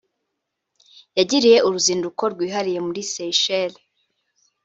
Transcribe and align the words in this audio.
yagiriye 1.17 1.57
uruzinduko 1.67 2.23
rwihariye 2.33 2.79
muri 2.87 3.01
Seychelles 3.11 3.83